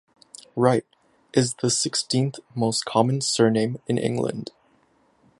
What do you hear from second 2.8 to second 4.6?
common surname in England.